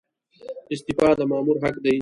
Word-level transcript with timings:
استعفا 0.73 1.09
د 1.19 1.21
مامور 1.31 1.57
حق 1.63 1.75
دی 1.83 1.89